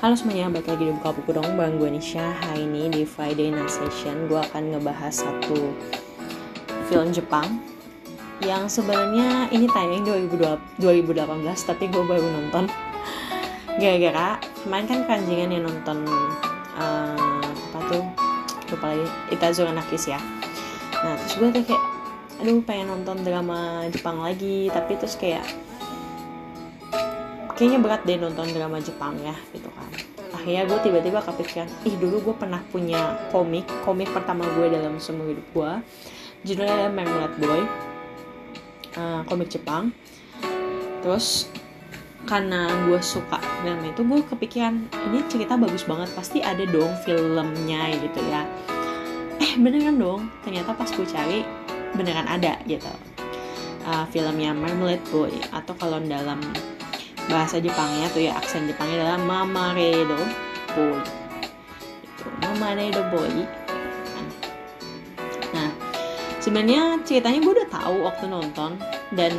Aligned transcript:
Halo 0.00 0.16
semuanya, 0.16 0.48
balik 0.48 0.64
lagi 0.64 0.88
di 0.88 0.96
Buka 0.96 1.12
Buku 1.12 1.36
dong 1.36 1.60
Bareng 1.60 1.76
gue 1.76 1.92
Nisha. 1.92 2.32
Hari 2.32 2.64
ini 2.64 2.88
di 2.88 3.02
Friday 3.04 3.52
Night 3.52 3.68
Session 3.68 4.32
Gue 4.32 4.40
akan 4.40 4.72
ngebahas 4.72 5.12
satu 5.12 5.76
film 6.88 7.12
Jepang 7.12 7.60
Yang 8.40 8.80
sebenarnya 8.80 9.52
ini 9.52 9.68
tayang 9.68 10.00
2018 10.00 11.20
Tapi 11.44 11.84
gue 11.92 12.00
baru 12.00 12.24
nonton. 12.32 12.72
Gara-gara 13.76 14.40
kemarin 14.64 14.88
kan 14.88 15.00
kanjingan 15.04 15.60
yang 15.60 15.68
nonton 15.68 16.08
uh, 16.80 17.44
Apa 17.44 17.78
tuh? 17.92 18.04
Lupa 18.72 18.96
lagi 18.96 19.04
Itazura 19.36 19.76
Nakis 19.76 20.08
ya. 20.08 20.16
Nah 21.04 21.12
terus 21.20 21.36
gue 21.36 21.60
kayak 21.60 21.82
Aduh 22.40 22.64
pengen 22.64 22.88
nonton 22.88 23.20
drama 23.20 23.84
Jepang 23.92 24.24
lagi 24.24 24.72
Tapi 24.72 24.96
terus 24.96 25.20
kayak 25.20 25.44
kayaknya 27.60 27.76
berat 27.84 28.00
deh 28.08 28.16
nonton 28.16 28.48
drama 28.56 28.80
Jepang 28.80 29.20
ya 29.20 29.36
gitu 29.52 29.68
kan. 29.68 29.92
Akhirnya 30.32 30.64
gue 30.64 30.78
tiba-tiba 30.80 31.20
kepikiran 31.20 31.68
ih 31.84 31.92
dulu 32.00 32.32
gue 32.32 32.34
pernah 32.40 32.64
punya 32.72 33.20
komik 33.28 33.68
komik 33.84 34.08
pertama 34.16 34.48
gue 34.56 34.72
dalam 34.72 34.96
semua 34.96 35.28
hidup 35.28 35.44
gue 35.52 35.72
judulnya 36.48 36.88
Marmalade 36.88 37.36
Boy. 37.36 37.60
Uh, 38.96 39.20
komik 39.28 39.52
Jepang. 39.52 39.92
Terus 41.04 41.52
karena 42.24 42.72
gue 42.88 42.96
suka 43.04 43.36
drama 43.60 43.92
itu 43.92 44.00
gue 44.08 44.20
kepikiran 44.24 44.80
ini 45.12 45.20
cerita 45.28 45.60
bagus 45.60 45.84
banget 45.84 46.08
pasti 46.16 46.40
ada 46.40 46.64
dong 46.64 46.96
filmnya 47.04 47.92
gitu 47.92 48.24
ya. 48.24 48.48
Eh 49.36 49.60
beneran 49.60 50.00
dong 50.00 50.32
ternyata 50.48 50.72
pas 50.72 50.88
gue 50.88 51.04
cari 51.04 51.44
beneran 51.92 52.24
ada 52.24 52.56
gitu. 52.64 52.88
Uh, 53.84 54.08
filmnya 54.08 54.56
Marmalade 54.56 55.04
Boy 55.12 55.36
atau 55.52 55.76
kalau 55.76 56.00
dalam 56.00 56.40
bahasa 57.28 57.60
Jepangnya 57.60 58.06
tuh 58.14 58.22
ya 58.24 58.32
aksen 58.38 58.70
Jepangnya 58.70 59.04
adalah 59.04 59.18
Mamaredo 59.20 60.20
Boy. 60.72 61.00
Itu 62.00 62.24
Mamaredo 62.40 63.02
Boy. 63.12 63.44
Nah 65.52 65.70
sebenarnya 66.40 67.02
ceritanya 67.04 67.38
gue 67.42 67.52
udah 67.52 67.68
tahu 67.68 67.96
waktu 68.06 68.24
nonton 68.30 68.80
dan 69.12 69.34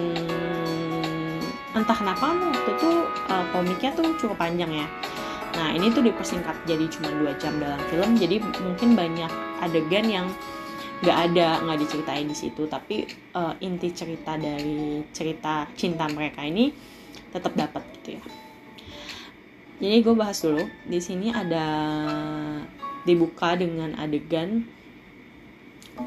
entah 1.72 1.96
kenapa 1.96 2.36
waktu 2.36 2.70
itu 2.76 2.92
uh, 3.32 3.46
komiknya 3.56 3.92
tuh 3.96 4.06
cukup 4.20 4.38
panjang 4.38 4.70
ya. 4.70 4.88
Nah 5.56 5.72
ini 5.76 5.92
tuh 5.92 6.04
dipersingkat 6.04 6.56
jadi 6.68 6.88
cuma 6.92 7.12
dua 7.16 7.32
jam 7.40 7.56
dalam 7.60 7.80
film 7.92 8.20
jadi 8.20 8.44
mungkin 8.44 8.96
banyak 8.96 9.32
adegan 9.64 10.08
yang 10.08 10.28
nggak 11.02 11.18
ada 11.32 11.64
nggak 11.64 11.80
diceritain 11.82 12.28
di 12.28 12.36
situ. 12.36 12.68
Tapi 12.68 13.08
uh, 13.36 13.56
inti 13.64 13.90
cerita 13.96 14.36
dari 14.36 15.02
cerita 15.16 15.66
cinta 15.74 16.06
mereka 16.12 16.44
ini 16.44 16.72
tetap 17.32 17.56
dapat 17.56 17.84
gitu 18.00 18.20
ya. 18.20 18.24
Jadi 19.82 19.98
gue 20.06 20.14
bahas 20.14 20.38
dulu. 20.38 20.62
Di 20.86 21.00
sini 21.02 21.34
ada 21.34 21.66
dibuka 23.02 23.58
dengan 23.58 23.98
adegan 23.98 24.62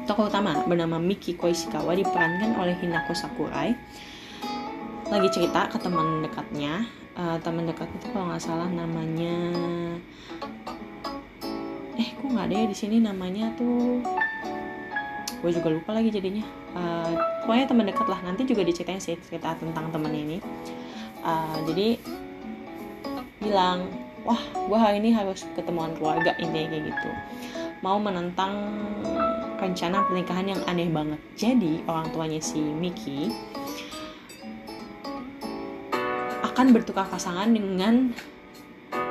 tokoh 0.07 0.31
utama 0.31 0.63
bernama 0.63 0.95
Miki 0.95 1.35
Koishikawa 1.35 1.91
diperankan 1.91 2.55
oleh 2.55 2.77
Hinako 2.79 3.11
Sakurai. 3.11 3.75
Lagi 5.11 5.27
cerita 5.27 5.67
ke 5.67 5.77
teman 5.77 6.23
dekatnya. 6.23 6.87
Uh, 7.15 7.39
teman 7.39 7.63
dekat 7.63 7.87
itu 7.95 8.11
kalau 8.11 8.27
nggak 8.27 8.43
salah 8.43 8.67
namanya 8.67 9.55
eh 11.95 12.11
kok 12.11 12.27
nggak 12.27 12.51
ada 12.51 12.55
ya 12.59 12.65
di 12.67 12.75
sini 12.75 12.99
namanya 12.99 13.55
tuh? 13.55 14.03
Gue 15.39 15.51
juga 15.55 15.71
lupa 15.71 15.95
lagi 15.95 16.11
jadinya. 16.11 16.43
Uh, 16.75 17.15
pokoknya 17.43 17.71
teman 17.71 17.85
dekat 17.87 18.07
lah. 18.07 18.19
Nanti 18.23 18.43
juga 18.43 18.67
diceritain 18.67 18.99
sih 18.99 19.15
cerita 19.19 19.55
tentang 19.55 19.91
teman 19.95 20.11
ini 20.11 20.43
uh, 21.25 21.57
jadi 21.65 21.97
bilang 23.41 23.89
wah 24.23 24.39
gue 24.39 24.77
hari 24.77 25.01
ini 25.01 25.11
harus 25.13 25.45
ketemuan 25.57 25.93
keluarga 25.97 26.37
ini 26.37 26.69
kayak 26.69 26.83
gitu. 26.93 27.09
Mau 27.83 28.01
menentang 28.01 28.53
rencana 29.59 30.05
pernikahan 30.05 30.55
yang 30.55 30.61
aneh 30.65 30.89
banget. 30.89 31.19
Jadi 31.37 31.83
orang 31.85 32.09
tuanya 32.13 32.39
si 32.41 32.61
Miki 32.61 33.29
akan 36.41 36.71
bertukar 36.71 37.05
pasangan 37.11 37.51
dengan 37.51 38.15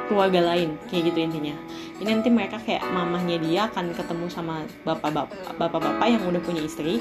keluarga 0.09 0.55
lain 0.55 0.81
kayak 0.89 1.13
gitu 1.13 1.19
intinya. 1.23 1.55
Ini 1.95 2.11
nanti 2.11 2.29
mereka 2.33 2.59
kayak 2.59 2.83
mamahnya 2.91 3.39
dia 3.39 3.71
akan 3.71 3.95
ketemu 3.95 4.27
sama 4.27 4.67
bapak-bapak 4.83 5.55
bapak-bapak 5.55 6.07
yang 6.11 6.23
udah 6.27 6.43
punya 6.43 6.67
istri 6.67 6.99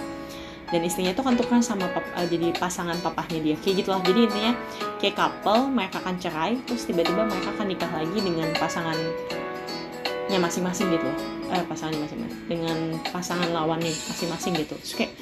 dan 0.73 0.81
istrinya 0.81 1.13
tuh 1.13 1.21
kan 1.21 1.37
tukeran 1.37 1.61
sama 1.61 1.85
pap, 1.93 2.01
uh, 2.17 2.25
jadi 2.25 2.49
pasangan 2.57 2.97
papahnya 3.05 3.45
dia. 3.45 3.55
Kayak 3.61 3.85
gitulah. 3.85 4.01
Jadi 4.01 4.19
intinya 4.25 4.57
kayak 4.97 5.13
couple 5.13 5.69
mereka 5.69 6.01
akan 6.01 6.17
cerai 6.17 6.57
terus 6.65 6.89
tiba-tiba 6.89 7.29
mereka 7.29 7.53
akan 7.53 7.65
nikah 7.69 7.91
lagi 7.93 8.17
dengan 8.17 8.49
pasangannya 8.57 10.39
masing-masing 10.41 10.89
gitu. 10.89 11.05
Eh, 11.53 11.61
pasangan 11.69 11.93
masing-masing. 11.93 12.41
Dengan 12.49 12.77
pasangan 13.13 13.53
lawannya 13.53 13.93
masing-masing 13.93 14.57
gitu. 14.57 14.73
Terus 14.81 14.93
kayak 14.97 15.13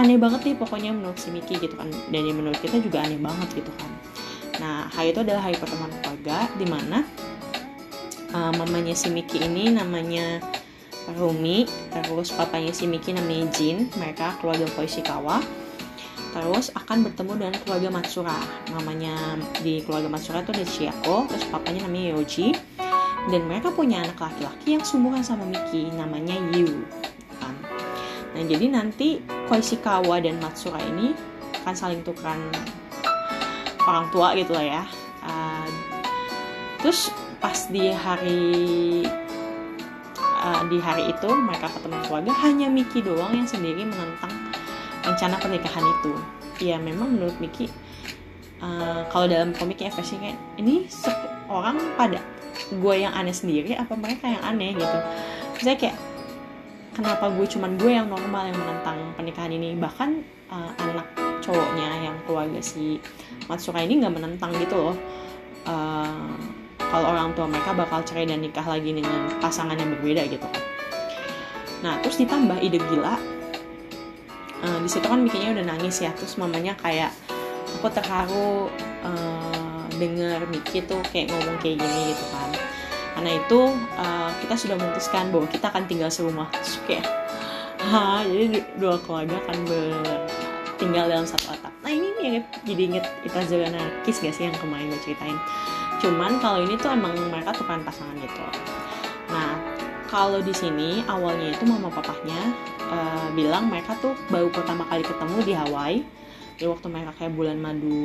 aneh 0.00 0.16
banget 0.16 0.40
nih 0.48 0.56
pokoknya 0.56 0.96
menurut 0.96 1.20
si 1.20 1.28
Miki 1.28 1.60
gitu 1.60 1.76
kan. 1.76 1.92
Dan 2.08 2.24
yang 2.24 2.40
menurut 2.40 2.56
kita 2.56 2.80
juga 2.80 3.04
aneh 3.04 3.20
banget 3.20 3.52
gitu 3.52 3.68
kan. 3.76 3.92
Nah 4.56 4.88
hari 4.88 5.12
itu 5.12 5.20
adalah 5.20 5.44
hari 5.44 5.60
pertemuan 5.60 5.92
keluarga 6.00 6.48
di 6.56 6.64
mana 6.64 7.04
uh, 8.32 8.52
mamanya 8.56 8.96
si 8.96 9.12
Miki 9.12 9.36
ini 9.44 9.68
namanya 9.68 10.40
Rumi, 11.10 11.66
terus 11.90 12.30
papanya 12.30 12.70
si 12.70 12.86
Miki 12.86 13.10
namanya 13.10 13.50
Jin, 13.50 13.90
mereka 13.98 14.38
keluarga 14.38 14.66
Koishikawa. 14.78 15.42
Terus 16.32 16.72
akan 16.72 17.04
bertemu 17.04 17.32
dengan 17.36 17.56
keluarga 17.60 17.88
Matsura. 17.92 18.38
Namanya 18.72 19.36
di 19.60 19.84
keluarga 19.84 20.08
Matsura 20.08 20.40
itu 20.40 20.54
ada 20.54 20.64
Chiako, 20.64 21.28
terus 21.28 21.44
papanya 21.50 21.84
namanya 21.84 22.16
Yoji. 22.16 22.56
Dan 23.28 23.46
mereka 23.46 23.70
punya 23.70 24.02
anak 24.02 24.18
laki-laki 24.18 24.78
yang 24.78 24.82
sumuran 24.82 25.22
sama 25.22 25.44
Miki, 25.44 25.92
namanya 25.92 26.34
Yu. 26.56 26.88
Kan? 27.38 27.54
Nah, 28.32 28.42
jadi 28.48 28.66
nanti 28.72 29.20
Koishikawa 29.50 30.24
dan 30.24 30.40
Matsura 30.40 30.80
ini 30.80 31.12
akan 31.62 31.74
saling 31.76 32.00
tukeran 32.02 32.40
orang 33.86 34.06
tua 34.10 34.34
gitu 34.34 34.54
lah 34.56 34.66
ya. 34.66 34.84
Uh, 35.22 35.68
terus 36.82 37.14
pas 37.38 37.58
di 37.70 37.90
hari 37.90 38.42
uh, 40.42 40.62
di 40.66 40.82
hari 40.82 41.14
itu 41.14 41.28
mereka 41.30 41.70
ketemu 41.70 41.98
keluarga 42.04 42.32
hanya 42.42 42.66
Miki 42.66 43.00
doang 43.00 43.32
yang 43.32 43.46
sendiri 43.46 43.86
menentang 43.86 44.32
rencana 45.06 45.38
pernikahan 45.38 45.84
itu. 45.86 46.12
Ya 46.62 46.76
memang 46.78 47.14
menurut 47.16 47.38
Miki 47.38 47.70
uh, 48.62 49.06
kalau 49.08 49.26
dalam 49.30 49.54
komiknya 49.54 49.90
versi 49.94 50.18
kayak 50.18 50.38
ini 50.58 50.86
orang 51.50 51.78
pada 51.94 52.20
gue 52.70 52.94
yang 52.96 53.12
aneh 53.16 53.34
sendiri 53.34 53.74
apa 53.78 53.94
mereka 53.96 54.28
yang 54.28 54.42
aneh? 54.44 54.76
gitu. 54.76 54.98
Saya 55.62 55.76
kayak 55.78 55.96
kenapa 56.92 57.32
gue 57.32 57.46
cuman 57.48 57.78
gue 57.80 57.92
yang 57.92 58.08
normal 58.10 58.50
yang 58.50 58.58
menentang 58.58 58.98
pernikahan 59.16 59.52
ini? 59.54 59.78
Bahkan 59.78 60.10
uh, 60.52 60.70
anak 60.76 61.08
cowoknya 61.42 62.06
yang 62.06 62.16
keluarga 62.24 62.60
si 62.62 63.02
Matsura 63.50 63.82
ini 63.82 64.02
nggak 64.04 64.14
menentang 64.14 64.54
gitu 64.58 64.76
loh. 64.78 64.96
Uh, 65.66 66.61
kalau 66.92 67.08
orang 67.08 67.32
tua 67.32 67.48
mereka 67.48 67.72
bakal 67.72 68.04
cerai 68.04 68.28
dan 68.28 68.44
nikah 68.44 68.68
lagi 68.68 68.92
dengan 68.92 69.32
pasangan 69.40 69.72
yang 69.80 69.96
berbeda 69.96 70.28
gitu 70.28 70.44
kan. 70.44 70.62
Nah 71.80 71.96
terus 72.04 72.20
ditambah 72.20 72.60
ide 72.60 72.76
gila. 72.92 73.16
Uh, 74.62 74.78
di 74.84 74.88
situ 74.92 75.08
kan 75.08 75.24
bikinnya 75.24 75.56
udah 75.56 75.64
nangis 75.72 76.04
ya. 76.04 76.12
Terus 76.12 76.36
mamanya 76.36 76.76
kayak 76.76 77.08
aku 77.80 77.88
terharu 77.88 78.68
uh, 79.08 79.82
denger 79.96 80.44
Miki 80.52 80.84
tuh 80.84 81.00
kayak 81.08 81.32
ngomong 81.32 81.56
kayak 81.64 81.80
gini 81.80 82.12
gitu 82.12 82.24
kan. 82.28 82.52
Karena 83.16 83.30
itu 83.40 83.60
uh, 83.96 84.30
kita 84.44 84.54
sudah 84.54 84.76
memutuskan 84.76 85.32
bahwa 85.32 85.48
kita 85.48 85.72
akan 85.72 85.88
tinggal 85.88 86.12
serumah. 86.12 86.52
Terus 86.60 86.76
kayak 86.84 87.08
ha 87.88 88.20
jadi 88.28 88.62
dua 88.76 89.00
keluarga 89.00 89.40
akan 89.48 89.58
tinggal 90.76 91.08
dalam 91.08 91.24
satu 91.24 91.56
atap. 91.56 91.72
Nah 91.80 91.90
ini 91.90 92.08
mirip 92.20 92.44
jadi 92.68 92.82
inget 92.94 93.06
Itazura 93.26 93.66
Kiss 94.06 94.22
gak 94.22 94.36
sih 94.36 94.46
yang 94.46 94.54
kemarin 94.60 94.92
gue 94.92 95.00
ceritain 95.02 95.40
cuman 96.02 96.42
kalau 96.42 96.66
ini 96.66 96.74
tuh 96.74 96.90
emang 96.90 97.14
mereka 97.30 97.54
tukeran 97.54 97.86
pasangan 97.86 98.18
gitu. 98.18 98.42
Nah 99.30 99.54
kalau 100.10 100.42
di 100.42 100.50
sini 100.50 101.06
awalnya 101.06 101.54
itu 101.54 101.62
mama 101.62 101.88
papahnya 101.88 102.52
uh, 102.90 103.30
bilang 103.38 103.70
mereka 103.70 103.94
tuh 104.02 104.12
baru 104.26 104.50
pertama 104.50 104.82
kali 104.90 105.06
ketemu 105.06 105.36
di 105.46 105.52
Hawaii. 105.54 106.02
Di 106.58 106.66
waktu 106.66 106.86
mereka 106.90 107.14
kayak 107.16 107.32
bulan 107.38 107.62
madu 107.62 108.02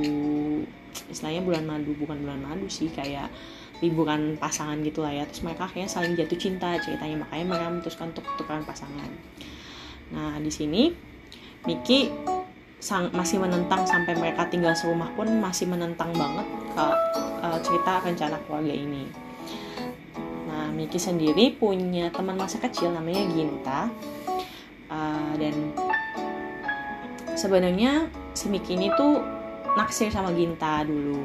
istilahnya 1.10 1.42
bulan 1.42 1.66
madu 1.66 1.92
bukan 1.98 2.22
bulan 2.22 2.40
madu 2.42 2.70
sih 2.70 2.94
kayak 2.94 3.34
liburan 3.82 4.38
pasangan 4.38 4.78
gitu 4.86 5.02
lah 5.02 5.18
ya. 5.18 5.26
Terus 5.26 5.42
mereka 5.42 5.66
kayaknya 5.66 5.90
saling 5.90 6.14
jatuh 6.14 6.38
cinta 6.38 6.78
ceritanya. 6.78 7.26
Makanya 7.26 7.46
mereka 7.50 7.66
memutuskan 7.74 8.14
untuk 8.14 8.26
tukeran 8.38 8.62
pasangan. 8.62 9.10
Nah 10.14 10.38
di 10.38 10.54
sini 10.54 10.94
Miki 11.66 12.14
sang, 12.78 13.10
masih 13.14 13.42
menentang 13.42 13.84
sampai 13.90 14.14
mereka 14.18 14.46
tinggal 14.48 14.74
serumah 14.78 15.10
pun 15.18 15.28
masih 15.42 15.66
menentang 15.66 16.14
banget 16.14 16.48
ke 16.74 16.88
uh, 17.42 17.58
cerita 17.66 18.02
rencana 18.06 18.38
keluarga 18.46 18.74
ini. 18.74 19.10
Nah, 20.46 20.70
Miki 20.74 21.02
sendiri 21.02 21.58
punya 21.58 22.14
teman 22.14 22.38
masa 22.38 22.62
kecil 22.62 22.94
namanya 22.94 23.26
Ginta 23.34 23.82
uh, 24.94 25.34
dan 25.38 25.56
sebenarnya 27.34 28.10
si 28.38 28.50
Miki 28.50 28.78
ini 28.78 28.94
tuh 28.94 29.22
naksir 29.74 30.14
sama 30.14 30.34
Ginta 30.34 30.86
dulu. 30.86 31.22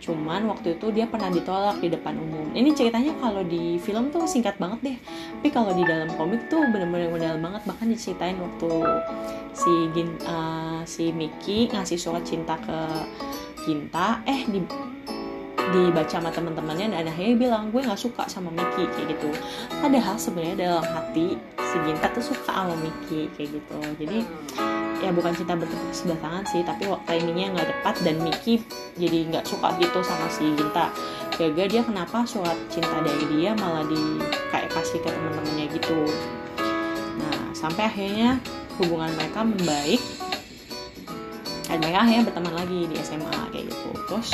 Cuman 0.00 0.48
waktu 0.48 0.80
itu 0.80 0.88
dia 0.96 1.04
pernah 1.04 1.28
ditolak 1.28 1.76
di 1.84 1.92
depan 1.92 2.16
umum. 2.16 2.48
Ini 2.56 2.72
ceritanya 2.72 3.12
kalau 3.20 3.44
di 3.44 3.76
film 3.76 4.08
tuh 4.08 4.24
singkat 4.24 4.56
banget 4.56 4.80
deh. 4.80 4.98
Tapi 5.38 5.48
kalau 5.52 5.76
di 5.76 5.84
dalam 5.84 6.08
komik 6.16 6.48
tuh 6.48 6.64
bener-bener 6.72 7.12
mendalam 7.12 7.40
banget. 7.44 7.62
Bahkan 7.68 7.86
diceritain 7.92 8.40
waktu 8.40 8.72
si 9.52 9.72
Gin, 9.92 10.16
uh, 10.24 10.80
si 10.88 11.12
Mickey 11.12 11.68
ngasih 11.68 12.00
surat 12.00 12.24
cinta 12.24 12.56
ke 12.56 12.78
Ginta. 13.68 14.24
Eh 14.24 14.48
di 14.48 14.64
dibaca 15.70 16.18
sama 16.18 16.34
teman-temannya 16.34 16.90
dan 16.98 17.06
akhirnya 17.06 17.36
bilang 17.38 17.70
gue 17.70 17.78
nggak 17.84 18.00
suka 18.00 18.26
sama 18.26 18.50
Mickey 18.50 18.88
kayak 18.90 19.14
gitu. 19.14 19.30
Padahal 19.78 20.16
sebenarnya 20.18 20.56
dalam 20.58 20.86
hati 20.88 21.38
si 21.60 21.76
Ginta 21.86 22.10
tuh 22.10 22.24
suka 22.24 22.50
sama 22.50 22.74
Mickey 22.80 23.30
kayak 23.36 23.60
gitu. 23.60 23.78
Jadi 24.00 24.18
ya 25.00 25.10
bukan 25.16 25.32
cinta 25.32 25.56
bertepuk 25.56 25.92
sebelah 25.96 26.20
tangan 26.20 26.44
sih 26.44 26.60
tapi 26.60 26.84
timingnya 27.08 27.56
nggak 27.56 27.68
tepat 27.72 27.94
dan 28.04 28.16
Miki 28.20 28.60
jadi 29.00 29.18
nggak 29.32 29.44
suka 29.48 29.72
gitu 29.80 29.98
sama 30.04 30.28
si 30.28 30.52
Ginta. 30.52 30.92
Gagal 31.40 31.66
dia 31.72 31.82
kenapa 31.82 32.28
surat 32.28 32.56
cinta 32.68 33.00
dari 33.00 33.24
dia 33.32 33.56
malah 33.56 33.88
di 33.88 34.20
kayak 34.52 34.68
kasih 34.76 35.00
ke 35.00 35.08
teman-temannya 35.08 35.66
gitu. 35.72 36.00
Nah 37.16 37.56
sampai 37.56 37.88
akhirnya 37.88 38.36
hubungan 38.76 39.08
mereka 39.16 39.40
membaik. 39.40 40.02
Dan 41.70 41.78
mereka 41.80 41.98
akhirnya 42.02 42.22
berteman 42.28 42.54
lagi 42.60 42.80
di 42.90 42.96
SMA 43.00 43.32
kayak 43.54 43.72
gitu. 43.72 43.90
Terus 44.04 44.30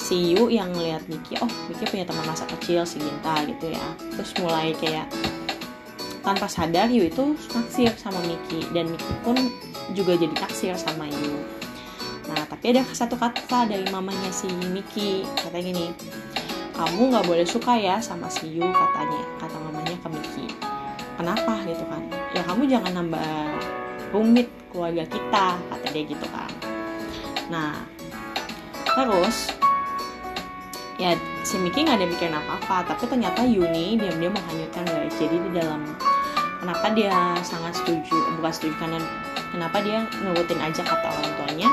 si 0.00 0.32
Yu 0.32 0.48
yang 0.48 0.72
ngeliat 0.72 1.04
Miki 1.12 1.36
oh 1.44 1.50
Miki 1.68 1.84
punya 1.92 2.08
teman 2.08 2.24
masa 2.24 2.48
kecil 2.48 2.88
si 2.88 2.96
Ginta 3.04 3.36
gitu 3.44 3.68
ya. 3.68 3.86
Terus 4.16 4.32
mulai 4.40 4.72
kayak 4.80 5.12
tanpa 6.24 6.48
sadar 6.48 6.88
Yu 6.88 7.06
itu 7.06 7.36
naksir 7.52 7.92
sama 8.00 8.18
Miki. 8.24 8.64
Dan 8.72 8.90
Miki 8.90 9.12
pun 9.20 9.36
juga 9.92 10.16
jadi 10.16 10.32
naksir 10.32 10.74
sama 10.74 11.04
Yu. 11.06 11.36
Nah 12.32 12.42
tapi 12.48 12.72
ada 12.72 12.82
satu 12.90 13.14
kata 13.20 13.68
dari 13.68 13.84
mamanya 13.92 14.32
si 14.32 14.48
Miki. 14.72 15.22
Kata 15.36 15.60
gini 15.60 15.92
kamu 16.74 17.14
nggak 17.14 17.26
boleh 17.28 17.46
suka 17.46 17.78
ya 17.78 18.00
sama 18.00 18.26
si 18.32 18.50
Yu 18.56 18.64
katanya 18.64 19.20
kata 19.38 19.56
mamanya 19.60 19.96
ke 20.00 20.08
Miki. 20.10 20.46
Kenapa? 21.14 21.62
gitu 21.68 21.84
kan. 21.86 22.02
Ya 22.34 22.42
kamu 22.42 22.66
jangan 22.66 22.92
nambah 22.96 23.30
rumit 24.10 24.48
keluarga 24.72 25.04
kita 25.06 25.46
kata 25.60 25.86
dia 25.92 26.04
gitu 26.08 26.26
kan. 26.32 26.50
Nah 27.52 27.84
terus 28.96 29.52
ya 30.96 31.14
si 31.44 31.60
Miki 31.60 31.84
nggak 31.84 32.00
ada 32.00 32.06
mikirin 32.08 32.34
apa-apa. 32.34 32.96
Tapi 32.96 33.04
ternyata 33.12 33.44
Yuni 33.44 34.00
diam-diam 34.00 34.32
menghanyutkan 34.32 34.88
guys. 34.88 35.14
Jadi 35.20 35.36
di 35.36 35.50
dalam 35.54 35.84
kenapa 36.64 36.96
dia 36.96 37.36
sangat 37.44 37.76
setuju 37.76 38.40
bukan 38.40 38.48
setuju 38.48 38.74
karena 38.80 38.98
kenapa 39.52 39.84
dia 39.84 40.08
nurutin 40.24 40.56
aja 40.64 40.80
kata 40.80 41.12
orang 41.12 41.32
tuanya? 41.44 41.68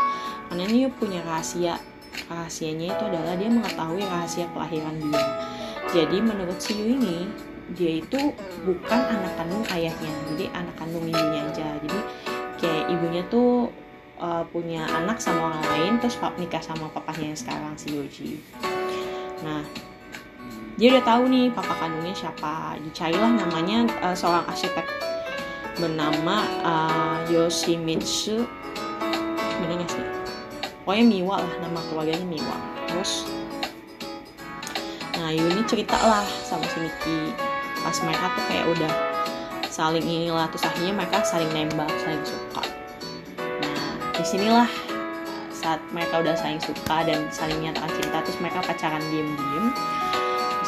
Karena 0.52 0.64
ini 0.68 0.92
punya 0.92 1.24
rahasia. 1.24 1.80
Rahasianya 2.28 2.92
itu 2.92 3.04
adalah 3.08 3.40
dia 3.40 3.48
mengetahui 3.48 4.04
rahasia 4.04 4.52
kelahiran 4.52 5.00
dia. 5.00 5.24
Jadi 5.96 6.18
menurut 6.20 6.60
si 6.60 6.76
Yu 6.76 7.00
ini 7.00 7.32
dia 7.72 8.04
itu 8.04 8.36
bukan 8.68 9.00
anak 9.00 9.32
kandung 9.40 9.64
ayahnya 9.72 10.12
jadi 10.36 10.52
anak 10.60 10.76
kandung 10.76 11.08
ibunya 11.08 11.48
aja. 11.48 11.72
Jadi 11.80 12.00
kayak 12.60 12.86
ibunya 12.92 13.24
tuh 13.32 13.72
uh, 14.20 14.44
punya 14.52 14.84
anak 14.92 15.24
sama 15.24 15.56
orang 15.56 15.64
lain 15.72 15.94
terus 16.04 16.20
nikah 16.36 16.60
sama 16.60 16.92
papahnya 16.92 17.32
yang 17.32 17.40
sekarang 17.40 17.74
si 17.80 17.96
Yoji. 17.96 18.44
Nah 19.40 19.64
dia 20.80 20.88
udah 20.96 21.04
tahu 21.04 21.24
nih 21.28 21.52
papa 21.52 21.74
kandungnya 21.76 22.16
siapa. 22.16 22.80
Dicarilah 22.80 23.32
namanya 23.36 23.88
uh, 24.04 24.16
seorang 24.16 24.46
arsitek 24.48 24.88
bernama 25.80 26.46
uh, 26.64 27.18
Yoshimitsu. 27.28 28.46
Bener 29.62 29.84
gak 29.84 29.90
sih? 29.92 30.06
Pokoknya 30.82 31.06
Miwa 31.06 31.36
lah 31.44 31.54
nama 31.62 31.80
keluarganya 31.92 32.26
Miwa. 32.26 32.58
Terus 32.88 33.28
nah 35.22 35.30
Yuni 35.30 35.62
cerita 35.70 36.02
lah 36.02 36.26
sama 36.42 36.66
si 36.66 36.82
Miki 36.82 37.30
pas 37.86 37.94
mereka 38.02 38.34
tuh 38.34 38.44
kayak 38.50 38.66
udah 38.74 38.94
saling 39.70 40.02
inilah 40.02 40.50
terus 40.50 40.66
akhirnya 40.66 40.98
mereka 40.98 41.22
saling 41.22 41.50
nembak 41.54 41.90
saling 42.02 42.26
suka. 42.26 42.64
Nah 43.38 43.82
di 44.18 44.24
sinilah 44.26 44.70
saat 45.54 45.78
mereka 45.94 46.26
udah 46.26 46.34
saling 46.34 46.58
suka 46.58 47.06
dan 47.06 47.30
saling 47.30 47.62
nyatakan 47.62 47.94
cinta 48.02 48.18
terus 48.26 48.38
mereka 48.42 48.66
pacaran 48.66 49.04
diem-diem 49.14 49.70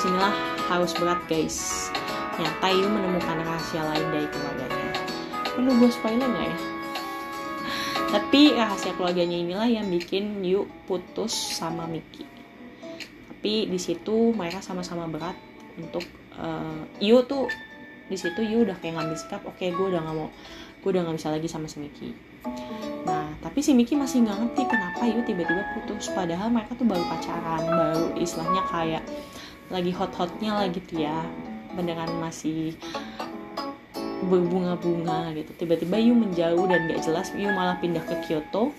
di 0.04 0.12
sinilah 0.12 0.36
harus 0.68 0.92
berat 1.00 1.24
guys. 1.32 1.88
Nyata 2.36 2.76
Yu 2.76 2.92
menemukan 2.92 3.40
rahasia 3.40 3.88
lain 3.88 4.04
dari 4.12 4.28
keluarganya. 4.28 4.92
Perlu 5.56 5.72
gue 5.80 5.90
spoiler 5.96 6.28
nggak 6.28 6.44
ya? 6.44 6.58
Tapi 8.12 8.42
rahasia 8.52 8.92
keluarganya 9.00 9.40
inilah 9.40 9.70
yang 9.72 9.88
bikin 9.88 10.44
Yu 10.44 10.68
putus 10.92 11.32
sama 11.32 11.88
Miki. 11.88 12.28
Tapi 13.32 13.72
di 13.72 13.80
situ 13.80 14.36
mereka 14.36 14.60
sama-sama 14.60 15.08
berat 15.08 15.40
untuk 15.80 16.04
uh, 16.36 16.84
Yu 17.00 17.24
tuh 17.24 17.48
di 18.12 18.20
situ 18.20 18.44
Yu 18.44 18.68
udah 18.68 18.76
kayak 18.84 19.00
ngambil 19.00 19.16
sikap 19.16 19.40
oke 19.48 19.56
okay, 19.56 19.72
gue 19.72 19.88
udah 19.88 20.04
nggak 20.04 20.16
mau 20.20 20.28
gue 20.84 20.90
udah 20.92 21.08
nggak 21.08 21.16
bisa 21.16 21.32
lagi 21.32 21.48
sama 21.48 21.72
si 21.72 21.80
Miki. 21.80 22.12
Nah 23.08 23.40
tapi 23.40 23.64
si 23.64 23.72
Miki 23.72 23.96
masih 23.96 24.28
nggak 24.28 24.36
ngerti 24.36 24.68
kenapa 24.68 25.08
Yu 25.08 25.24
tiba-tiba 25.24 25.64
putus. 25.80 26.12
Padahal 26.12 26.52
mereka 26.52 26.76
tuh 26.76 26.84
baru 26.84 27.08
pacaran 27.08 27.64
baru 27.72 28.20
istilahnya 28.20 28.68
kayak 28.68 29.04
lagi 29.74 29.90
hot-hotnya 29.90 30.62
lah 30.62 30.68
gitu 30.70 31.02
ya. 31.02 31.26
Beneran 31.74 32.22
masih 32.22 32.78
berbunga-bunga 34.30 35.34
gitu. 35.36 35.52
Tiba-tiba 35.58 35.98
Yu 36.00 36.14
menjauh 36.14 36.70
dan 36.70 36.86
gak 36.88 37.02
jelas 37.04 37.34
Yu 37.34 37.50
malah 37.52 37.82
pindah 37.82 38.06
ke 38.06 38.16
Kyoto. 38.30 38.72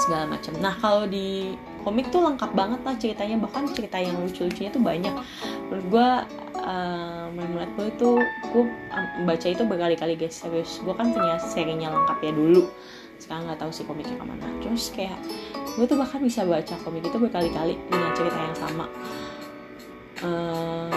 Segala 0.00 0.24
macam. 0.26 0.56
Nah 0.58 0.74
kalau 0.80 1.04
di 1.04 1.54
komik 1.84 2.08
tuh 2.08 2.24
lengkap 2.24 2.50
banget 2.56 2.80
lah 2.82 2.96
ceritanya. 2.96 3.36
Bahkan 3.36 3.76
cerita 3.76 4.00
yang 4.00 4.16
lucu-lucunya 4.16 4.72
tuh 4.72 4.82
banyak. 4.82 5.14
Menurut 5.68 5.86
gue 5.92 6.08
uh, 6.64 7.28
melihat 7.36 7.70
gue 7.76 7.86
itu 7.92 8.10
gue 8.50 8.64
baca 9.28 9.46
itu 9.46 9.62
berkali-kali 9.62 10.16
guys. 10.16 10.40
Serius 10.40 10.80
gue 10.80 10.94
kan 10.96 11.12
punya 11.12 11.36
serinya 11.38 11.92
lengkap 11.92 12.18
ya 12.26 12.32
dulu. 12.32 12.72
Sekarang 13.20 13.44
nggak 13.52 13.60
tahu 13.60 13.70
sih 13.70 13.84
komiknya 13.84 14.16
ke 14.16 14.24
mana. 14.24 14.48
Terus 14.64 14.88
kayak 14.96 15.20
gue 15.80 15.88
tuh 15.88 15.96
bahkan 15.96 16.20
bisa 16.20 16.44
baca 16.44 16.76
komik 16.84 17.08
itu 17.08 17.16
berkali-kali 17.16 17.80
dengan 17.88 18.12
cerita 18.12 18.36
yang 18.36 18.56
sama. 18.60 18.84
Uh, 20.20 20.92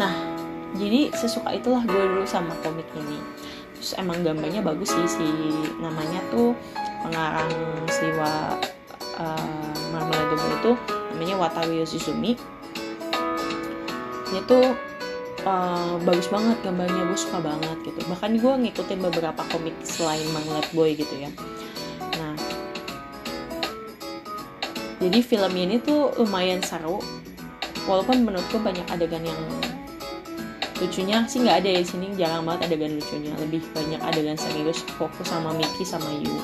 nah 0.00 0.16
jadi 0.80 1.12
sesuka 1.12 1.52
itulah 1.52 1.84
gue 1.84 2.02
dulu 2.16 2.24
sama 2.24 2.56
komik 2.64 2.88
ini. 2.96 3.20
Terus 3.76 3.92
emang 4.00 4.24
gambarnya 4.24 4.64
bagus 4.64 4.96
sih 4.96 5.04
si 5.04 5.28
namanya 5.76 6.24
tuh 6.32 6.56
pengarang 7.04 7.52
siwa 7.92 8.56
uh, 9.20 9.76
Marmalade 9.92 10.40
itu 10.40 10.72
namanya 11.12 11.36
Watawi 11.36 11.84
Yoshizumi. 11.84 12.32
Dia 14.32 14.40
tuh 14.48 14.72
uh, 15.44 16.00
bagus 16.00 16.32
banget 16.32 16.56
gambarnya 16.64 17.12
gue 17.12 17.18
suka 17.20 17.44
banget 17.44 17.76
gitu. 17.92 18.00
Bahkan 18.08 18.40
gue 18.40 18.52
ngikutin 18.64 19.04
beberapa 19.04 19.44
komik 19.52 19.76
selain 19.84 20.24
Manglet 20.32 20.64
Boy 20.72 20.96
gitu 20.96 21.12
ya 21.20 21.28
jadi 24.96 25.18
film 25.20 25.52
ini 25.52 25.76
tuh 25.84 26.16
lumayan 26.16 26.64
seru. 26.64 27.04
Walaupun 27.84 28.24
menurutku 28.24 28.58
banyak 28.58 28.82
adegan 28.88 29.22
yang 29.22 29.38
lucunya 30.76 31.22
sih 31.28 31.44
nggak 31.44 31.62
ada 31.62 31.68
ya 31.68 31.80
di 31.84 31.88
sini. 31.88 32.06
Jarang 32.16 32.48
banget 32.48 32.72
adegan 32.72 32.96
lucunya. 32.96 33.32
Lebih 33.36 33.62
banyak 33.76 34.00
adegan 34.00 34.38
serius 34.40 34.80
fokus 34.96 35.28
sama 35.28 35.52
Mickey 35.52 35.84
sama 35.84 36.08
Yu. 36.16 36.36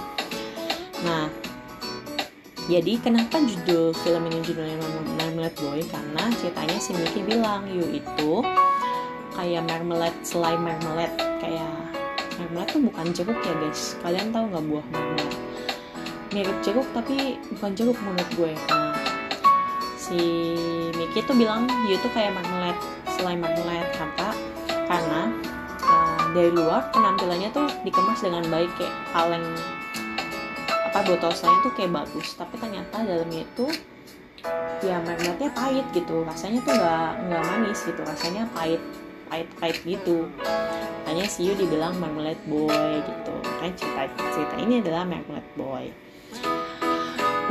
Nah 1.02 1.32
jadi 2.68 2.94
kenapa 3.00 3.42
judul 3.42 3.90
film 4.06 4.22
ini 4.30 4.38
judulnya 4.44 4.78
Marmalade 5.18 5.56
Boy? 5.58 5.82
Karena 5.88 6.30
ceritanya 6.38 6.78
si 6.78 6.92
Mickey 6.94 7.24
bilang 7.24 7.66
Yu 7.66 7.88
itu 7.88 8.44
kayak 9.32 9.64
marmalade 9.64 10.14
selai 10.22 10.60
marmalade. 10.60 11.16
Kayak 11.40 11.72
marmalade 12.36 12.70
tuh 12.70 12.82
bukan 12.84 13.06
jeruk 13.16 13.38
ya 13.40 13.54
guys. 13.64 13.96
Kalian 14.04 14.28
tahu 14.30 14.44
nggak 14.52 14.64
buah 14.68 14.86
marmalade 14.92 15.52
mirip 16.32 16.56
jeruk 16.64 16.88
tapi 16.96 17.36
bukan 17.56 17.70
jeruk 17.76 17.98
menurut 18.00 18.30
gue. 18.34 18.52
Nah 18.72 18.96
si 20.12 20.20
Mickey 20.98 21.22
tuh 21.24 21.36
bilang 21.38 21.64
dia 21.86 21.96
tuh 22.02 22.10
kayak 22.12 22.34
marmalade 22.34 22.80
selai 23.16 23.38
marmalade 23.38 23.92
kata 23.94 24.34
karena 24.90 25.30
uh, 25.86 26.24
dari 26.34 26.50
luar 26.50 26.90
penampilannya 26.90 27.48
tuh 27.54 27.68
dikemas 27.86 28.20
dengan 28.20 28.44
baik 28.50 28.68
kayak 28.76 28.92
kaleng 29.14 29.46
apa 30.92 31.00
botol 31.08 31.32
selainya 31.32 31.60
tuh 31.64 31.72
kayak 31.76 31.92
bagus. 31.94 32.28
Tapi 32.36 32.54
ternyata 32.58 32.96
dalamnya 33.04 33.46
itu 33.46 33.66
ya 34.82 34.98
marmalade 35.00 35.48
pahit 35.54 35.86
gitu. 35.96 36.24
Rasanya 36.26 36.60
tuh 36.64 36.74
nggak 36.76 37.08
nggak 37.28 37.42
manis 37.46 37.80
gitu. 37.86 38.00
Rasanya 38.02 38.42
pahit 38.52 38.82
pahit-pahit 39.32 39.78
gitu. 39.88 40.28
Makanya 41.02 41.24
si 41.24 41.48
Yu 41.48 41.56
dibilang 41.56 41.96
Marmalade 41.96 42.40
Boy 42.44 43.00
gitu. 43.00 43.34
Kan 43.64 43.72
cerita 43.72 44.12
cerita 44.28 44.54
ini 44.60 44.84
adalah 44.84 45.08
Marmalade 45.08 45.52
Boy 45.56 45.88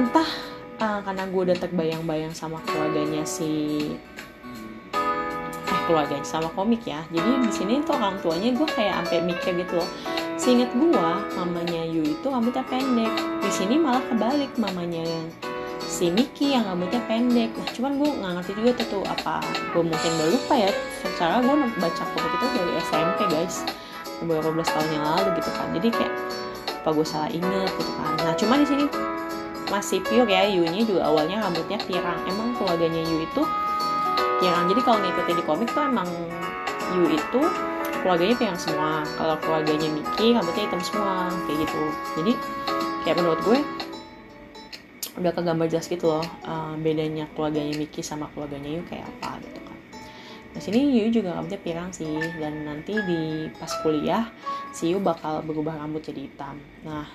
entah 0.02 0.30
uh, 0.82 1.00
karena 1.06 1.24
gue 1.30 1.42
udah 1.46 1.58
terbayang-bayang 1.62 2.34
sama 2.34 2.58
keluarganya 2.66 3.22
si 3.22 3.80
eh 5.72 5.82
keluarganya 5.86 6.26
sama 6.26 6.50
komik 6.58 6.82
ya. 6.90 7.06
Jadi 7.14 7.32
di 7.46 7.52
sini 7.54 7.74
tuh 7.86 7.96
orang 8.02 8.18
tuanya 8.26 8.50
gue 8.50 8.66
kayak 8.66 9.06
sampai 9.06 9.22
mikir 9.22 9.54
gitu 9.62 9.78
loh. 9.78 9.90
Seingat 10.42 10.74
gua 10.74 11.22
mamanya 11.38 11.86
Yu 11.86 12.02
itu 12.02 12.26
rambutnya 12.26 12.66
pendek. 12.66 13.14
Di 13.46 13.52
sini 13.54 13.78
malah 13.78 14.02
kebalik 14.10 14.50
mamanya 14.58 15.06
si 15.86 16.10
Miki 16.10 16.58
yang 16.58 16.66
rambutnya 16.66 16.98
pendek. 17.06 17.54
Nah 17.54 17.68
cuman 17.78 18.02
gue 18.02 18.10
nggak 18.10 18.32
ngerti 18.42 18.52
juga 18.58 18.72
tuh, 18.82 18.88
tuh 18.90 19.04
apa 19.06 19.38
gue 19.70 19.84
mungkin 19.86 20.10
udah 20.18 20.28
lupa 20.34 20.56
ya. 20.58 20.72
Secara 20.98 21.46
gue 21.46 21.56
baca 21.78 22.04
komik 22.18 22.32
itu 22.42 22.48
dari 22.58 22.72
SMP 22.90 23.20
guys. 23.30 23.62
Beberapa 24.26 24.50
belas 24.50 24.70
tahun 24.74 24.90
yang 24.98 25.06
lalu 25.06 25.30
gitu 25.38 25.50
kan. 25.54 25.68
Jadi 25.78 25.88
kayak 25.94 26.14
apa 26.82 26.90
gue 26.90 27.06
salah 27.06 27.30
inget 27.30 27.70
gitu 27.78 27.92
kan. 28.02 28.14
Nah 28.26 28.34
cuman 28.34 28.58
di 28.66 28.68
sini 28.68 28.86
masih 29.72 30.04
pure 30.04 30.28
ya 30.28 30.44
Yu 30.52 30.68
nya 30.68 30.84
juga 30.84 31.08
awalnya 31.08 31.40
rambutnya 31.40 31.80
pirang. 31.88 32.20
Emang 32.28 32.54
keluarganya 32.60 33.02
Yu 33.08 33.24
itu 33.24 33.42
pirang. 34.44 34.68
Jadi 34.68 34.82
kalau 34.84 35.00
ngikutin 35.00 35.36
di 35.40 35.44
komik 35.48 35.70
tuh 35.72 35.88
emang 35.88 36.10
Yu 36.92 37.08
itu 37.16 37.42
keluarganya 38.04 38.36
pirang 38.36 38.60
semua. 38.60 39.08
Kalau 39.16 39.40
keluarganya 39.40 39.88
Miki 39.88 40.36
rambutnya 40.36 40.68
hitam 40.68 40.82
semua 40.84 41.32
kayak 41.48 41.58
gitu. 41.64 41.82
Jadi 42.20 42.34
kayak 43.08 43.16
menurut 43.24 43.40
gue 43.48 43.60
udah 45.20 45.32
kegambar 45.36 45.68
jelas 45.68 45.92
gitu 45.92 46.08
loh 46.08 46.24
uh, 46.48 46.72
bedanya 46.80 47.28
keluarganya 47.36 47.76
Miki 47.80 48.04
sama 48.04 48.28
keluarganya 48.36 48.70
Yu 48.76 48.84
kayak 48.92 49.08
apa 49.08 49.40
gitu 49.40 49.60
kan. 49.64 49.78
Nah 50.52 50.60
sini 50.60 51.00
Yu 51.00 51.16
juga 51.16 51.40
rambutnya 51.40 51.64
pirang 51.64 51.90
sih. 51.96 52.20
Dan 52.36 52.68
nanti 52.68 52.92
di 52.92 53.48
pas 53.56 53.72
kuliah 53.80 54.28
si 54.76 54.92
Yu 54.92 55.00
bakal 55.00 55.48
berubah 55.48 55.80
rambut 55.80 56.04
jadi 56.04 56.28
hitam. 56.28 56.60
Nah 56.84 57.08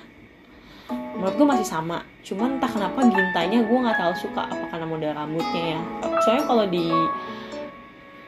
menurut 0.90 1.34
gue 1.34 1.46
masih 1.48 1.66
sama, 1.66 2.04
cuman 2.22 2.60
entah 2.60 2.70
kenapa 2.70 2.98
gintanya 3.08 3.58
gue 3.64 3.78
nggak 3.78 3.96
terlalu 3.96 4.16
suka 4.20 4.42
apa 4.46 4.64
karena 4.70 4.86
model 4.86 5.12
rambutnya 5.16 5.62
ya. 5.78 5.80
Soalnya 6.22 6.44
kalau 6.46 6.64
di 6.68 6.86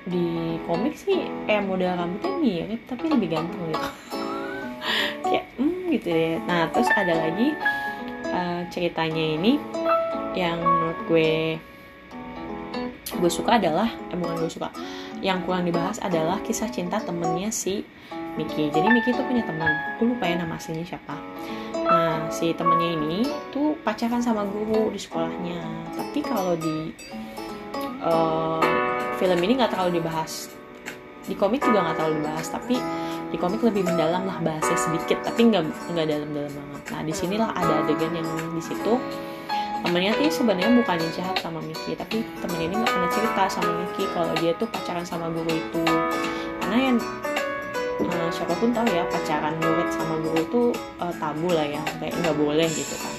di 0.08 0.56
komik 0.64 0.96
sih 0.96 1.28
kayak 1.44 1.68
model 1.68 1.92
rambutnya 1.92 2.32
mirip 2.40 2.80
tapi 2.88 3.12
lebih 3.12 3.28
ganteng 3.28 3.60
gitu. 3.70 3.88
kayak 5.28 5.44
hmm 5.60 5.92
gitu 5.92 6.08
deh. 6.08 6.36
Nah 6.48 6.72
terus 6.72 6.88
ada 6.96 7.14
lagi 7.28 7.52
uh, 8.32 8.62
ceritanya 8.72 9.24
ini 9.36 9.60
yang 10.32 10.58
menurut 10.60 11.00
gue 11.06 11.32
gue 13.18 13.30
suka 13.32 13.58
adalah 13.58 13.88
eh 14.12 14.16
bukan 14.16 14.36
gue 14.38 14.52
suka 14.52 14.70
yang 15.24 15.42
kurang 15.42 15.66
dibahas 15.66 15.98
adalah 15.98 16.38
kisah 16.44 16.70
cinta 16.70 17.02
temennya 17.02 17.50
si 17.50 17.82
Miki 18.38 18.70
jadi 18.70 18.86
Miki 18.86 19.10
itu 19.10 19.22
punya 19.26 19.42
teman. 19.42 19.98
Gue 19.98 20.14
lupa 20.14 20.30
ya 20.30 20.38
nama 20.38 20.54
aslinya 20.54 20.86
siapa. 20.86 21.18
Nah 21.74 22.30
si 22.30 22.54
temennya 22.54 22.94
ini 22.94 23.26
tuh 23.50 23.74
pacaran 23.82 24.22
sama 24.22 24.46
guru 24.46 24.94
di 24.94 25.00
sekolahnya. 25.02 25.58
Tapi 25.98 26.18
kalau 26.22 26.54
di 26.54 26.94
uh, 28.06 28.62
film 29.18 29.38
ini 29.42 29.58
nggak 29.58 29.74
terlalu 29.74 29.98
dibahas. 29.98 30.54
Di 31.26 31.34
komik 31.34 31.60
juga 31.66 31.82
nggak 31.82 31.96
terlalu 31.98 32.14
dibahas 32.22 32.46
tapi 32.48 32.76
di 33.28 33.36
komik 33.36 33.60
lebih 33.60 33.84
mendalam 33.84 34.24
lah 34.24 34.40
bahasnya 34.40 34.78
sedikit 34.80 35.20
tapi 35.20 35.52
nggak 35.52 35.66
nggak 35.92 36.06
dalam-dalam 36.06 36.52
banget. 36.54 36.82
Nah 36.94 37.00
di 37.04 37.12
sinilah 37.12 37.50
ada 37.52 37.84
adegan 37.84 38.14
yang 38.14 38.28
di 38.54 38.62
situ. 38.62 38.94
Temennya 39.78 40.10
sih 40.18 40.42
sebenarnya 40.42 40.74
bukan 40.74 40.98
jahat 41.14 41.38
sama 41.38 41.62
Miki 41.62 41.94
tapi 41.94 42.26
temennya 42.42 42.66
ini 42.70 42.74
nggak 42.82 42.92
pernah 42.92 43.10
cerita 43.14 43.42
sama 43.50 43.70
Miki 43.82 44.04
kalau 44.10 44.32
dia 44.38 44.52
tuh 44.58 44.68
pacaran 44.70 45.06
sama 45.06 45.26
guru 45.30 45.52
itu. 45.54 45.82
Karena 46.58 46.78
yang 46.92 46.98
uh, 48.02 48.30
siapa 48.30 48.54
pun 48.58 48.70
tahu 48.70 48.86
ya 48.90 49.04
pacaran 49.10 49.54
murid 49.58 49.88
sama 49.90 50.14
guru 50.22 50.38
itu 50.42 50.62
uh, 51.02 51.14
tabu 51.18 51.48
lah 51.50 51.66
ya 51.66 51.82
kayak 51.98 52.14
nggak 52.22 52.36
boleh 52.36 52.68
gitu 52.70 52.94
kan. 52.98 53.14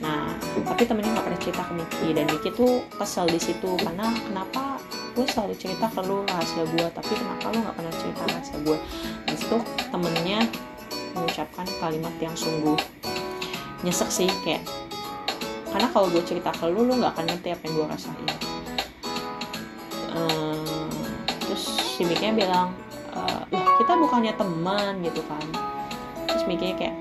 Nah 0.00 0.22
tapi 0.66 0.82
temennya 0.86 1.10
nggak 1.14 1.26
pernah 1.26 1.40
cerita 1.40 1.62
ke 1.66 1.72
Miki 1.74 2.08
dan 2.14 2.24
Miki 2.30 2.50
tuh 2.54 2.84
kesel 2.94 3.26
di 3.28 3.40
situ 3.40 3.70
karena 3.80 4.06
kenapa 4.26 4.78
gue 5.14 5.26
selalu 5.26 5.54
cerita 5.58 5.90
ke 5.90 6.00
lu 6.06 6.22
rahasia 6.24 6.64
gue 6.64 6.86
tapi 6.94 7.12
kenapa 7.18 7.44
lu 7.50 7.58
nggak 7.66 7.76
pernah 7.76 7.94
cerita 7.98 8.22
rahasia 8.30 8.58
gue 8.62 8.78
dan 9.26 9.34
situ 9.34 9.58
temennya 9.90 10.40
mengucapkan 11.12 11.66
kalimat 11.82 12.14
yang 12.22 12.34
sungguh 12.38 12.78
nyesek 13.82 14.08
sih 14.12 14.30
kayak 14.46 14.62
karena 15.70 15.88
kalau 15.94 16.10
gue 16.10 16.22
cerita 16.26 16.50
ke 16.50 16.66
lu 16.66 16.86
lu 16.86 16.98
nggak 16.98 17.14
akan 17.14 17.26
ngerti 17.30 17.48
apa 17.54 17.62
yang 17.66 17.74
gue 17.78 17.86
rasain. 17.86 18.28
Uh, 20.10 20.90
terus 21.46 21.62
si 21.94 22.02
Mikinya 22.02 22.34
bilang 22.34 22.68
loh 23.50 23.64
kita 23.82 23.92
bukannya 23.98 24.32
teman 24.38 25.02
gitu 25.02 25.20
kan. 25.26 25.44
Terus 26.30 26.42
Mikinya 26.46 26.74
kayak 26.78 26.96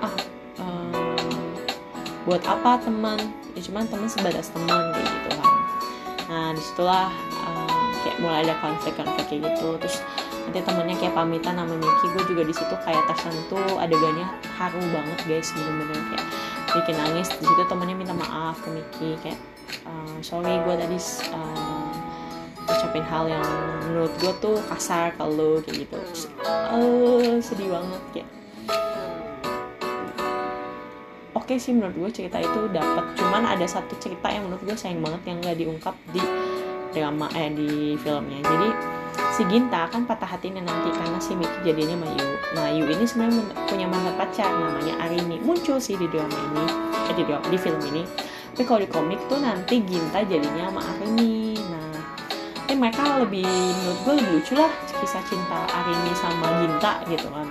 ah 0.00 0.14
uh, 0.64 1.24
buat 2.24 2.42
apa 2.48 2.80
teman? 2.80 3.20
Ya 3.52 3.60
cuman 3.60 3.84
teman 3.88 4.08
sebatas 4.08 4.48
teman 4.52 4.96
kayak 4.96 5.08
gitu 5.08 5.30
kan. 5.36 5.52
Nah 6.32 6.48
di 6.56 6.62
situlah 6.64 7.08
uh, 7.44 7.88
kayak 8.00 8.16
mulai 8.24 8.40
ada 8.48 8.54
konflik-konflik 8.64 9.26
kayak 9.28 9.40
gitu. 9.52 9.76
Terus 9.76 9.96
nanti 10.48 10.58
temennya 10.64 10.96
kayak 10.96 11.14
pamitan 11.14 11.54
sama 11.60 11.74
Miki 11.76 12.06
gue 12.16 12.24
juga 12.32 12.42
di 12.48 12.54
situ 12.56 12.74
kayak 12.82 13.04
tersentuh 13.12 13.76
adegannya 13.76 14.26
haru 14.56 14.80
banget 14.88 15.18
guys. 15.28 15.52
Bener-bener 15.52 16.00
kayak 16.14 16.24
bikin 16.80 16.96
nangis. 16.96 17.28
Di 17.36 17.44
situ 17.44 17.62
temennya 17.68 17.96
minta 17.98 18.14
maaf 18.16 18.56
ke 18.64 18.68
Miki 18.72 19.20
kayak 19.20 19.38
uh, 19.84 20.16
sorry 20.24 20.56
gue 20.64 20.74
tadi 20.80 20.96
uh, 21.36 21.89
ucapin 22.78 23.04
hal 23.04 23.24
yang 23.26 23.46
menurut 23.90 24.12
gue 24.22 24.32
tuh 24.38 24.56
kasar 24.70 25.14
lo 25.18 25.58
kayak 25.62 25.86
gitu 25.86 25.98
uh, 26.70 27.36
sedih 27.42 27.68
banget 27.74 28.02
kayak 28.14 28.28
oke 31.34 31.54
sih 31.58 31.74
menurut 31.74 31.94
gue 31.98 32.10
cerita 32.22 32.38
itu 32.38 32.60
dapat 32.70 33.04
cuman 33.18 33.42
ada 33.50 33.66
satu 33.66 33.98
cerita 33.98 34.30
yang 34.30 34.46
menurut 34.46 34.62
gue 34.62 34.76
sayang 34.78 35.02
banget 35.02 35.22
yang 35.26 35.36
gak 35.42 35.58
diungkap 35.58 35.96
di 36.14 36.22
drama 36.90 37.26
eh 37.34 37.50
di 37.50 37.94
filmnya 37.98 38.42
jadi 38.42 38.68
si 39.30 39.42
Ginta 39.46 39.86
kan 39.88 40.04
patah 40.04 40.26
hatinya 40.26 40.62
nanti 40.62 40.90
karena 40.90 41.18
si 41.22 41.32
Miki 41.38 41.58
jadinya 41.62 41.96
sama 41.96 42.08
Yu. 42.12 42.28
Nah 42.56 42.68
ini 42.74 43.04
sebenarnya 43.06 43.42
punya 43.66 43.86
mantan 43.86 44.14
pacar 44.18 44.50
namanya 44.50 44.94
Arini 45.06 45.38
muncul 45.40 45.78
sih 45.78 45.94
di 45.94 46.06
drama 46.10 46.34
ini, 46.34 46.64
eh, 47.08 47.14
di, 47.14 47.22
di 47.24 47.58
film 47.58 47.80
ini. 47.94 48.02
Tapi 48.52 48.64
kalau 48.66 48.80
di 48.82 48.88
komik 48.90 49.20
tuh 49.30 49.38
nanti 49.40 49.80
Ginta 49.86 50.20
jadinya 50.26 50.68
sama 50.68 50.82
Arini. 50.82 51.49
Mereka 52.80 53.20
lebih 53.20 53.44
menurut 53.44 53.98
gue 54.08 54.14
lebih 54.16 54.30
lucu 54.40 54.54
lah 54.56 54.72
kisah 54.88 55.20
cinta 55.28 55.68
Arini 55.68 56.12
sama 56.16 56.48
Ginta 56.64 56.92
gitu 57.12 57.28
kan. 57.28 57.48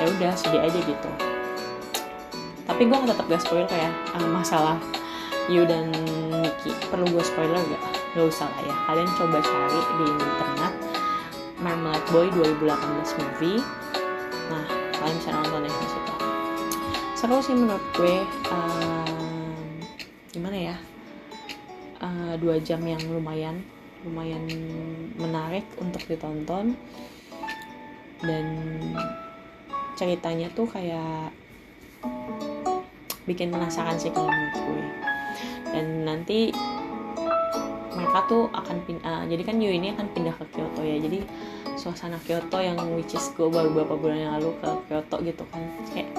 Ya 0.00 0.04
udah 0.08 0.32
sedih 0.32 0.64
aja 0.64 0.78
gitu. 0.80 1.10
Tapi 2.64 2.82
gue 2.88 2.98
tetap 3.04 3.28
gak 3.28 3.42
spoiler 3.44 3.68
ya 3.68 3.92
uh, 4.16 4.28
masalah 4.32 4.80
Yu 5.52 5.68
dan 5.68 5.92
Miki. 6.40 6.72
Perlu 6.88 7.04
gue 7.04 7.20
spoiler 7.20 7.60
gak? 7.60 7.82
Gak 8.16 8.24
usah 8.24 8.48
lah 8.48 8.62
ya. 8.64 8.74
Kalian 8.88 9.10
coba 9.12 9.38
cari 9.44 9.80
di 10.00 10.06
internet 10.16 10.72
Marmalade 11.60 12.08
Boy 12.12 12.28
2018 12.32 13.20
movie 13.20 13.60
nah 14.46 14.62
kalian 15.02 15.16
bisa 15.18 15.30
nonton 15.34 15.66
ya 15.66 15.72
di 15.72 15.88
seru 17.16 17.36
sih 17.40 17.56
menurut 17.56 17.82
gue 17.96 18.16
um, 18.52 19.80
gimana 20.30 20.56
ya 20.72 20.76
uh, 22.04 22.36
dua 22.38 22.60
jam 22.60 22.84
yang 22.84 23.00
lumayan 23.08 23.64
lumayan 24.04 24.44
menarik 25.16 25.64
untuk 25.80 26.02
ditonton. 26.04 26.76
Dan 28.20 28.46
ceritanya 29.96 30.52
tuh 30.52 30.68
kayak 30.68 31.32
bikin 33.24 33.48
penasaran 33.48 33.96
sih 33.96 34.12
kalau 34.12 34.28
menurut 34.28 34.56
gue. 34.60 34.84
Dan 35.72 35.86
nanti 36.08 36.52
mereka 37.96 38.28
tuh 38.28 38.44
akan 38.52 38.76
pindah 38.84 39.24
jadi 39.24 39.42
kan 39.44 39.56
Yu 39.56 39.72
ini 39.72 39.92
akan 39.96 40.06
pindah 40.12 40.36
ke 40.36 40.44
Kyoto 40.52 40.84
ya. 40.84 41.00
Jadi 41.00 41.24
suasana 41.76 42.20
Kyoto 42.24 42.60
yang 42.60 42.76
which 42.96 43.16
is 43.16 43.32
gue 43.36 43.48
baru 43.48 43.72
beberapa 43.72 43.96
bulan 43.96 44.18
yang 44.20 44.32
lalu 44.40 44.52
ke 44.60 44.68
Kyoto 44.88 45.16
gitu 45.24 45.44
kan. 45.48 45.62
Kayak 45.92 46.12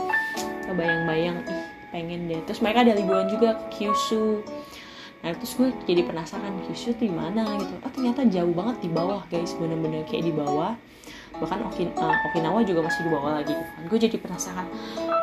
kebayang-bayang 0.67 1.37
ih 1.47 1.63
pengen 1.93 2.27
deh. 2.27 2.41
Terus 2.45 2.59
mereka 2.59 2.83
ada 2.83 2.93
liburan 2.93 3.25
juga 3.31 3.55
ke 3.55 3.65
Kyushu 3.81 4.43
nah 5.27 5.35
terus 5.35 5.59
gue 5.59 5.75
jadi 5.83 6.07
penasaran 6.07 6.55
Kyushu 6.63 6.95
di 6.95 7.11
mana? 7.11 7.43
Gitu. 7.59 7.75
Oh 7.83 7.91
ternyata 7.91 8.23
jauh 8.31 8.55
banget 8.55 8.87
di 8.87 8.87
bawah 8.87 9.27
guys. 9.27 9.51
Bener-bener 9.59 10.07
kayak 10.07 10.23
di 10.23 10.31
bawah. 10.31 10.71
Bahkan 11.35 11.67
Okin 11.67 11.91
uh, 11.99 12.15
Okinawa 12.31 12.63
juga 12.63 12.87
masih 12.87 13.03
di 13.03 13.11
bawah 13.11 13.43
lagi. 13.43 13.51
Gitu 13.51 13.91
gue 13.91 13.99
jadi 14.07 14.15
penasaran 14.23 14.63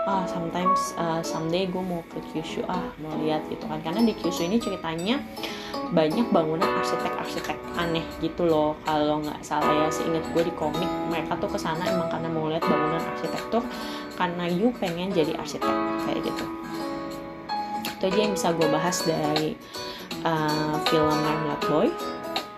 ah 0.04 0.28
sometimes 0.28 0.92
uh, 1.00 1.24
someday 1.24 1.64
gue 1.64 1.80
mau 1.80 2.04
ke 2.12 2.20
Kyushu. 2.36 2.60
Ah 2.68 2.84
mau 3.00 3.16
lihat 3.16 3.48
gitu 3.48 3.64
kan. 3.64 3.80
Karena 3.80 4.04
di 4.04 4.12
Kyushu 4.12 4.44
ini 4.44 4.60
ceritanya 4.60 5.24
banyak 5.96 6.28
bangunan 6.28 6.68
arsitek-arsitek 6.84 7.56
aneh 7.80 8.04
gitu 8.20 8.44
loh. 8.44 8.76
Kalau 8.84 9.24
nggak 9.24 9.40
salah 9.40 9.72
ya 9.72 9.88
seingat 9.88 10.28
gue 10.36 10.44
di 10.44 10.52
komik 10.52 10.92
mereka 11.08 11.40
tuh 11.40 11.48
ke 11.48 11.56
sana 11.56 11.80
emang 11.88 12.12
karena 12.12 12.28
mau 12.28 12.52
lihat 12.52 12.60
bangunan 12.68 13.00
arsitektur 13.00 13.64
karena 14.20 14.52
you 14.52 14.68
pengen 14.76 15.08
jadi 15.16 15.32
arsitek 15.40 15.72
kayak 16.04 16.20
gitu. 16.28 16.44
Itu 17.88 18.04
aja 18.12 18.18
yang 18.20 18.36
bisa 18.36 18.52
gue 18.52 18.68
bahas 18.68 19.00
dari 19.08 19.56
uh, 20.24 20.78
film 20.86 21.08
Marmalade 21.08 21.68
Boy. 21.68 21.90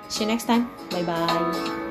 See 0.08 0.24
you 0.24 0.28
next 0.28 0.44
time. 0.44 0.70
Bye 0.90 1.02
bye 1.02 1.85